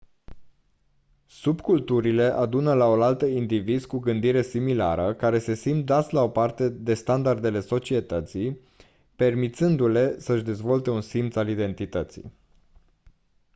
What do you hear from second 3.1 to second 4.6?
indivizi cu gândire